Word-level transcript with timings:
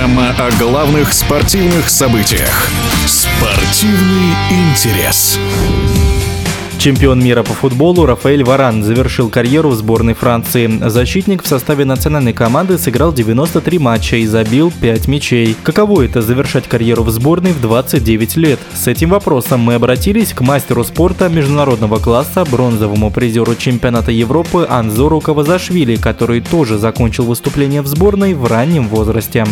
Программа 0.00 0.30
о 0.30 0.50
главных 0.58 1.12
спортивных 1.12 1.90
событиях. 1.90 2.70
Спортивный 3.06 4.32
интерес. 4.48 5.38
Чемпион 6.78 7.22
мира 7.22 7.42
по 7.42 7.52
футболу 7.52 8.06
Рафаэль 8.06 8.42
Варан 8.42 8.82
завершил 8.82 9.28
карьеру 9.28 9.68
в 9.68 9.74
сборной 9.74 10.14
Франции. 10.14 10.88
Защитник 10.88 11.42
в 11.42 11.46
составе 11.46 11.84
национальной 11.84 12.32
команды 12.32 12.78
сыграл 12.78 13.12
93 13.12 13.78
матча 13.78 14.16
и 14.16 14.24
забил 14.24 14.72
5 14.80 15.06
мячей. 15.06 15.54
Каково 15.62 16.06
это 16.06 16.22
завершать 16.22 16.66
карьеру 16.66 17.02
в 17.02 17.10
сборной 17.10 17.52
в 17.52 17.60
29 17.60 18.36
лет? 18.38 18.58
С 18.72 18.86
этим 18.86 19.10
вопросом 19.10 19.60
мы 19.60 19.74
обратились 19.74 20.32
к 20.32 20.40
мастеру 20.40 20.82
спорта 20.82 21.28
международного 21.28 21.98
класса, 21.98 22.46
бронзовому 22.50 23.10
призеру 23.10 23.54
чемпионата 23.54 24.10
Европы 24.10 24.66
Анзору 24.66 25.20
Кавазашвили, 25.20 25.96
который 25.96 26.40
тоже 26.40 26.78
закончил 26.78 27.26
выступление 27.26 27.82
в 27.82 27.86
сборной 27.86 28.32
в 28.32 28.46
раннем 28.46 28.88
возрасте. 28.88 29.44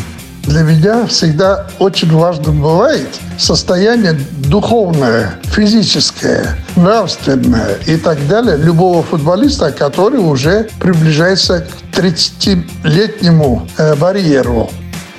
Для 0.49 0.63
меня 0.63 1.07
всегда 1.07 1.67
очень 1.79 2.11
важным 2.11 2.63
бывает 2.63 3.07
состояние 3.39 4.19
духовное, 4.47 5.35
физическое, 5.45 6.57
нравственное 6.75 7.75
и 7.87 7.99
так 7.99 8.27
далее 8.29 8.57
любого 8.57 9.03
футболиста, 9.03 9.71
который 9.73 10.21
уже 10.21 10.67
приближается 10.81 11.67
к 11.93 11.99
30-летнему 11.99 13.69
э, 13.77 13.95
барьеру. 13.97 14.71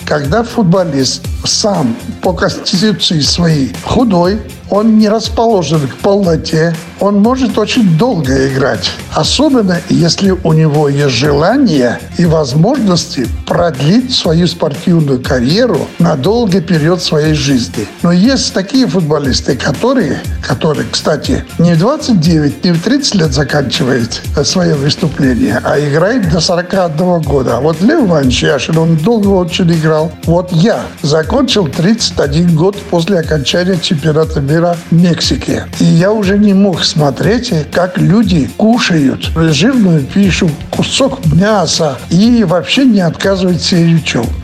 Когда 0.09 0.41
футболист 0.41 1.22
сам 1.45 1.95
по 2.23 2.34
конституции 2.34 3.20
своей 3.20 3.72
худой, 3.84 4.41
он 4.72 4.98
не 4.98 5.08
расположен 5.08 5.88
к 5.88 5.98
полноте, 5.98 6.76
он 7.00 7.22
может 7.22 7.59
очень 7.59 7.95
долго 7.95 8.48
играть. 8.48 8.90
Особенно, 9.14 9.80
если 9.90 10.31
у 10.31 10.53
него 10.53 10.90
есть 10.90 11.14
желание 11.14 12.00
и 12.17 12.25
возможности 12.25 13.28
продлить 13.45 14.11
свою 14.11 14.48
спортивную 14.48 15.22
карьеру 15.22 15.88
на 16.00 16.16
долгий 16.16 16.61
период 16.61 17.03
своей 17.03 17.36
жизни. 17.36 17.88
Но 18.02 18.11
есть 18.11 18.52
такие 18.52 18.88
футболисты, 18.88 19.55
которые, 19.55 20.22
которые, 20.50 20.88
кстати, 20.92 21.45
не 21.59 21.73
в 21.73 21.78
29, 21.78 22.64
не 22.66 22.72
в 22.72 22.81
30 22.81 23.16
лет 23.16 23.33
заканчивают 23.33 24.19
свое 24.44 24.73
выступление, 24.73 25.61
а 25.64 25.80
играет 25.80 26.28
до 26.31 26.39
41 26.39 27.22
года. 27.22 27.58
А 27.58 27.59
вот 27.61 27.80
Лев 27.81 28.05
Иванович 28.05 28.44
Яшин, 28.44 28.77
он 28.80 28.95
долго 28.97 29.27
очень 29.27 29.72
играл. 29.72 30.11
Вот 30.23 30.52
я 30.52 30.81
закончил 31.03 31.67
31 31.67 32.55
год 32.55 32.75
после 32.89 33.20
окончания 33.20 33.77
чемпионата 33.77 34.42
мира 34.42 34.75
в 34.89 34.95
Мексике. 34.95 35.67
И 35.80 35.86
я 35.86 36.11
уже 36.11 36.39
не 36.39 36.55
мог 36.55 36.83
смотреть, 36.83 37.53
как 37.72 38.00
люди 38.00 38.50
кушают 38.58 39.30
жирную 39.36 40.02
пищу, 40.02 40.50
кусок 40.72 41.23
мяса 41.27 42.00
и 42.09 42.44
вообще 42.44 42.86
не 42.86 43.02
отказывают 43.02 43.61
себе 43.61 43.83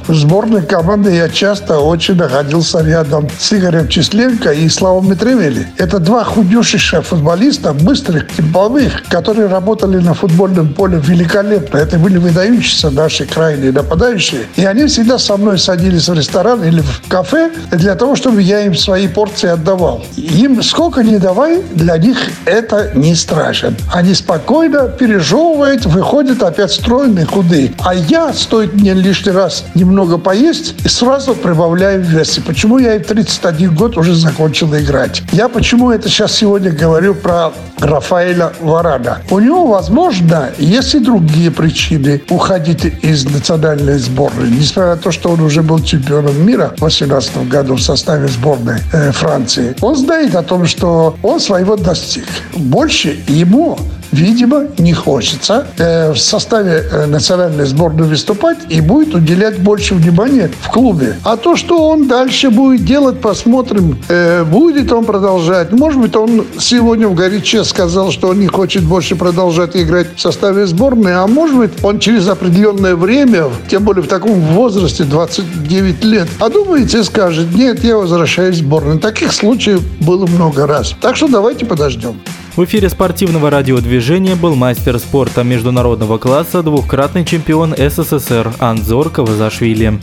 в 0.08 0.14
сборной 0.14 0.62
команды 0.62 1.16
я 1.16 1.30
часто 1.30 1.80
очень 1.80 2.16
находился 2.16 2.82
рядом 2.82 3.28
с 3.40 3.52
Игорем 3.54 3.88
Численко 3.88 4.52
и 4.52 4.70
Славом 4.70 5.10
Митревели. 5.10 5.68
Это 5.78 6.00
два 6.00 6.24
худющих 6.24 6.76
футболиста, 7.04 7.74
быстрых, 7.74 8.28
темповых, 8.36 9.04
которые 9.10 9.48
работали 9.48 9.98
на 9.98 10.14
футбольном 10.14 10.74
поле 10.74 11.02
великолепно. 11.04 11.78
Это 11.78 11.98
были 11.98 12.18
выдающиеся 12.18 12.92
наши 12.92 13.26
крайние 13.26 13.72
нападающие. 13.72 14.42
И 14.56 14.66
они 14.66 14.86
всегда 14.86 15.18
со 15.18 15.38
мной 15.38 15.58
садились 15.58 16.08
в 16.08 16.14
ресторан 16.14 16.64
или 16.64 16.82
в 16.82 17.02
кафе 17.08 17.52
для 17.72 17.96
того, 17.96 18.16
чтобы 18.16 18.42
я 18.42 18.62
им 18.62 18.76
свои 18.76 19.08
порции 19.08 19.50
отдавал. 19.50 20.04
Им 20.16 20.62
сколько 20.62 21.02
не 21.02 21.18
давай, 21.18 21.64
для 21.74 21.98
них 21.98 22.18
это 22.46 22.92
не 22.94 23.16
страшен. 23.16 23.76
Они 23.92 24.14
спокойно 24.14 24.88
пережевывают, 24.88 25.86
выходят 25.86 26.44
опять 26.44 26.72
стройные, 26.72 27.26
худые. 27.26 27.74
А 27.80 27.96
я, 27.96 28.34
стоит 28.34 28.74
мне 28.74 28.94
лишний 28.94 29.32
раз 29.32 29.66
немного 29.74 29.95
поесть, 30.18 30.76
и 30.84 30.88
сразу 30.88 31.34
прибавляю 31.36 32.02
в 32.04 32.06
весе. 32.06 32.42
Почему 32.42 32.78
я 32.78 32.96
и 32.96 33.00
в 33.00 33.08
31 33.08 33.76
год 33.76 33.98
уже 33.98 34.16
закончил 34.16 34.76
играть? 34.76 35.22
Я 35.32 35.50
почему 35.50 35.92
это 35.92 36.10
сейчас 36.10 36.34
сегодня 36.34 36.72
говорю 36.72 37.16
про 37.16 37.52
Рафаэля 37.80 38.54
Варана? 38.62 39.20
У 39.30 39.40
него, 39.40 39.68
возможно, 39.68 40.50
есть 40.58 40.96
и 40.96 41.00
другие 41.00 41.52
причины 41.52 42.22
уходить 42.30 42.86
из 43.04 43.26
национальной 43.26 43.98
сборной. 43.98 44.50
Несмотря 44.50 44.96
на 44.96 44.98
то, 44.98 45.12
что 45.12 45.30
он 45.30 45.42
уже 45.42 45.62
был 45.62 45.82
чемпионом 45.84 46.46
мира 46.46 46.74
в 46.76 46.80
2018 46.80 47.48
году 47.48 47.76
в 47.76 47.82
составе 47.82 48.28
сборной 48.28 48.80
э, 48.94 49.12
Франции. 49.12 49.76
Он 49.82 49.96
знает 49.96 50.36
о 50.36 50.44
том, 50.44 50.66
что 50.66 51.16
он 51.24 51.40
своего 51.40 51.76
достиг. 51.76 52.26
Больше 52.56 53.18
ему 53.28 53.78
видимо, 54.16 54.68
не 54.78 54.94
хочется 54.94 55.68
э, 55.78 56.12
в 56.12 56.18
составе 56.18 56.84
э, 56.90 57.06
национальной 57.06 57.66
сборной 57.66 58.08
выступать 58.08 58.58
и 58.70 58.82
будет 58.82 59.14
уделять 59.14 59.60
больше 59.60 59.96
внимания 59.96 60.50
в 60.62 60.70
клубе. 60.70 61.18
А 61.24 61.38
то, 61.38 61.56
что 61.56 61.88
он 61.90 62.08
дальше 62.08 62.50
будет 62.50 62.86
делать, 62.86 63.22
посмотрим. 63.22 64.00
Э, 64.10 64.44
будет 64.44 64.92
он 64.92 65.06
продолжать. 65.06 65.72
Может 65.72 66.02
быть, 66.02 66.16
он 66.16 66.46
сегодня 66.60 67.08
в 67.08 67.16
горяче 67.16 67.64
сказал, 67.64 68.12
что 68.12 68.30
он 68.30 68.40
не 68.40 68.48
хочет 68.48 68.84
больше 68.84 69.16
продолжать 69.16 69.76
играть 69.76 70.08
в 70.16 70.22
составе 70.22 70.66
сборной, 70.66 71.16
а 71.16 71.28
может 71.28 71.58
быть, 71.58 71.72
он 71.84 72.00
через 72.00 72.28
определенное 72.28 72.96
время, 72.96 73.46
тем 73.70 73.84
более 73.84 74.04
в 74.04 74.08
таком 74.08 74.40
возрасте, 74.40 75.04
29 75.04 76.04
лет, 76.04 76.28
а 76.40 76.50
думаете, 76.50 77.04
скажет, 77.04 77.54
нет, 77.54 77.84
я 77.84 77.98
возвращаюсь 77.98 78.58
в 78.58 78.60
сборную. 78.60 79.00
Таких 79.00 79.34
случаев 79.34 79.82
было 80.02 80.26
много 80.26 80.66
раз. 80.66 80.96
Так 81.02 81.16
что 81.16 81.28
давайте 81.28 81.66
подождем. 81.66 82.20
В 82.56 82.64
эфире 82.64 82.88
спортивного 82.88 83.50
радиодвижения 83.50 84.38
был 84.38 84.56
мастер 84.56 84.98
спорта 84.98 85.44
международного 85.44 86.18
класса, 86.18 86.64
двукратный 86.64 87.26
чемпион 87.26 87.76
СССР 87.76 88.54
Анзор 88.60 89.10
Кавазашвили. 89.10 90.00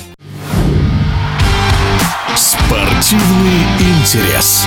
Спортивный 2.37 3.63
интерес. 3.81 4.67